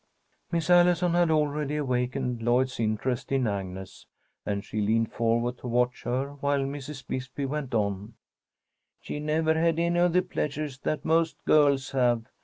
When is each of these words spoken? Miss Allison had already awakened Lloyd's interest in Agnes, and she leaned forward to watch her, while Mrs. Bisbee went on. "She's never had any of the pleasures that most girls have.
Miss 0.51 0.71
Allison 0.71 1.13
had 1.13 1.29
already 1.29 1.75
awakened 1.75 2.41
Lloyd's 2.41 2.79
interest 2.79 3.31
in 3.31 3.45
Agnes, 3.45 4.07
and 4.47 4.65
she 4.65 4.81
leaned 4.81 5.11
forward 5.13 5.59
to 5.59 5.67
watch 5.67 6.01
her, 6.05 6.31
while 6.39 6.61
Mrs. 6.61 7.05
Bisbee 7.05 7.45
went 7.45 7.75
on. 7.75 8.15
"She's 8.99 9.21
never 9.21 9.53
had 9.53 9.77
any 9.77 9.99
of 9.99 10.13
the 10.13 10.23
pleasures 10.23 10.79
that 10.79 11.05
most 11.05 11.35
girls 11.45 11.91
have. 11.91 12.25